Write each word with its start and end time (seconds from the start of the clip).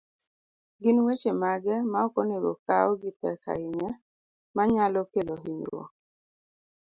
gin 0.81 0.97
weche 1.05 1.31
mage 1.41 1.75
ma 1.91 1.99
ok 2.07 2.15
onego 2.21 2.49
okaw 2.55 2.87
gi 3.01 3.11
pek 3.21 3.41
ahinya, 3.53 3.91
manyalo 4.55 5.01
kelo 5.11 5.35
hinyruok 5.43 5.89